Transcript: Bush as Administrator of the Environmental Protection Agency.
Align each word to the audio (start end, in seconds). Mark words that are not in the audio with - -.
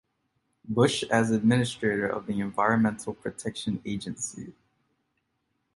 Bush 0.67 1.03
as 1.11 1.29
Administrator 1.29 2.07
of 2.07 2.25
the 2.25 2.39
Environmental 2.39 3.13
Protection 3.13 3.79
Agency. 3.85 4.51